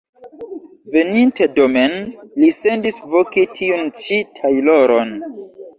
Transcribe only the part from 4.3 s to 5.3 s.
tajloron.